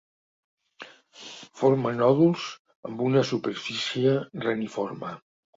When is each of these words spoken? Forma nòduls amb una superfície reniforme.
Forma 1.61 1.91
nòduls 1.99 2.47
amb 2.93 3.07
una 3.11 3.23
superfície 3.35 4.19
reniforme. 4.49 5.17